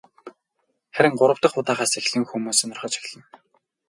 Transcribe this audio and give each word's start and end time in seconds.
Харин 0.95 1.15
гурав 1.19 1.39
дахь 1.41 1.57
удаагаас 1.59 1.93
эхлэн 1.99 2.23
хүмүүс 2.27 2.57
сонирхож 2.59 2.93
эхэлнэ. 2.99 3.25